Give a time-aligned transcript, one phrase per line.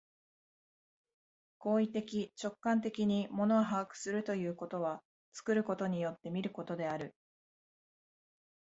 [1.59, 7.13] 行為的直観的に物を把握するということは、作ることによって見ることである。